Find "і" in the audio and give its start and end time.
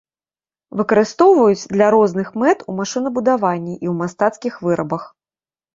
3.75-3.79